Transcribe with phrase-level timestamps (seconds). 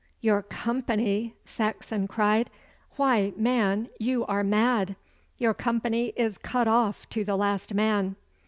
[0.19, 2.49] 'Your company!' Saxon cried.
[2.95, 4.95] 'Why, man, you are mad!
[5.37, 8.15] Your company is cut off to the last man.